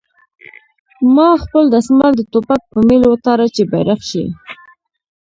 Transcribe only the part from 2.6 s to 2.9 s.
په